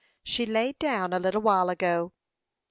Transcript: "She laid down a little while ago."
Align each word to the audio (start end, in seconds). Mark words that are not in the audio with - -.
"She 0.23 0.47
laid 0.47 0.79
down 0.79 1.13
a 1.13 1.19
little 1.19 1.43
while 1.43 1.69
ago." 1.69 2.11